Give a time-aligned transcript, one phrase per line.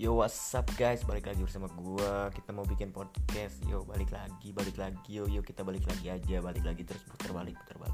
[0.00, 1.04] Yo what's up guys?
[1.04, 2.32] Balik lagi bersama gua.
[2.32, 3.60] Kita mau bikin podcast.
[3.68, 5.12] Yo balik lagi Balik lagi.
[5.12, 6.40] Yo yo kita balik lagi aja.
[6.40, 7.89] Balik lagi terus putar balik putar balik.